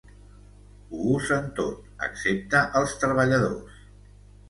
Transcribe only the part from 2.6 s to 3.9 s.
els treballadors.